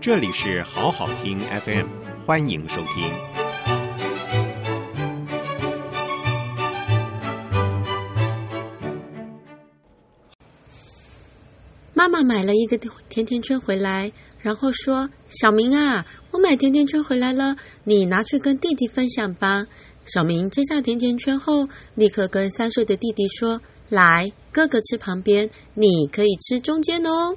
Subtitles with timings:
[0.00, 1.86] 这里是好好听 FM，
[2.24, 3.12] 欢迎收听。
[11.92, 12.78] 妈妈买了一个
[13.10, 14.10] 甜甜圈回来，
[14.40, 19.66] 然后说：“小明啊，我买甜甜圈回来了，你拿去跟弟弟分享吧。”
[20.06, 23.60] 小明接下甜甜圈后，立刻跟三岁的弟弟说
[23.90, 27.36] ：“来，哥哥吃旁边，你可以吃中间哦。”